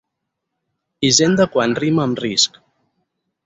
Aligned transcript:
Hisenda 1.09 1.47
quan 1.57 1.77
rima 1.85 2.05
amb 2.09 2.25
risc. 2.27 2.61